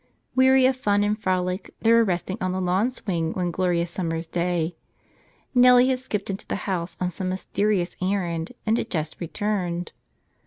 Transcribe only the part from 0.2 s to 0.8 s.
Weary of